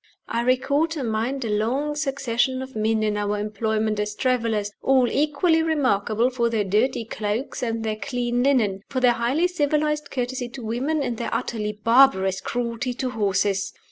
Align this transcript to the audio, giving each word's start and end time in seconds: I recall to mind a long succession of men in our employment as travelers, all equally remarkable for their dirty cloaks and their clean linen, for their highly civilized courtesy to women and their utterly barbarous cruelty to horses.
I 0.27 0.41
recall 0.41 0.87
to 0.87 1.03
mind 1.03 1.45
a 1.45 1.49
long 1.49 1.93
succession 1.93 2.63
of 2.63 2.75
men 2.75 3.03
in 3.03 3.17
our 3.17 3.37
employment 3.39 3.99
as 3.99 4.15
travelers, 4.15 4.71
all 4.81 5.07
equally 5.07 5.61
remarkable 5.61 6.31
for 6.31 6.49
their 6.49 6.63
dirty 6.63 7.05
cloaks 7.05 7.61
and 7.61 7.83
their 7.83 7.97
clean 7.97 8.41
linen, 8.41 8.81
for 8.89 8.99
their 8.99 9.11
highly 9.11 9.47
civilized 9.47 10.09
courtesy 10.09 10.49
to 10.49 10.63
women 10.65 11.03
and 11.03 11.17
their 11.17 11.29
utterly 11.31 11.73
barbarous 11.73 12.41
cruelty 12.41 12.95
to 12.95 13.11
horses. 13.11 13.73